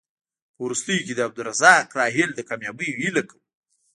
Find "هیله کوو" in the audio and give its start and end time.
3.01-3.41